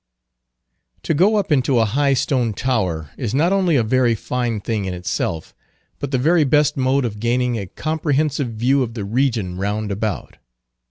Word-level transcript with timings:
To 1.03 1.13
go 1.13 1.35
up 1.35 1.51
into 1.51 1.77
a 1.77 1.85
high 1.85 2.15
stone 2.15 2.53
tower 2.53 3.11
is 3.19 3.35
not 3.35 3.53
only 3.53 3.75
a 3.75 3.83
very 3.83 4.15
fine 4.15 4.59
thing 4.59 4.85
in 4.85 4.95
itself, 4.95 5.53
but 5.99 6.09
the 6.09 6.17
very 6.17 6.43
best 6.43 6.75
mode 6.75 7.05
of 7.05 7.19
gaining 7.19 7.55
a 7.59 7.67
comprehensive 7.67 8.47
view 8.47 8.81
of 8.81 8.95
the 8.95 9.05
region 9.05 9.57
round 9.57 9.91
about. 9.91 10.37